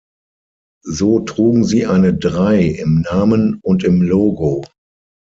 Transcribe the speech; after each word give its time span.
So 0.87 1.19
trugen 1.19 1.63
sie 1.63 1.85
eine 1.85 2.15
Drei 2.15 2.63
im 2.63 3.01
Namen 3.01 3.59
und 3.61 3.83
im 3.83 4.01
Logo. 4.01 4.63